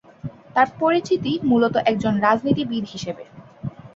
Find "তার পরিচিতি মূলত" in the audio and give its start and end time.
0.55-1.75